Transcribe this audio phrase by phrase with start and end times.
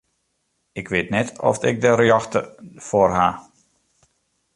[0.81, 2.41] Ik wit net oft ik de rjochte
[2.87, 3.35] foar haw.